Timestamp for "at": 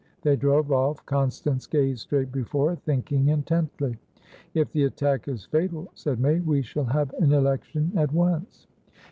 7.95-8.11